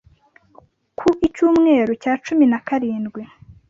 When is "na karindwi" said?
2.51-3.21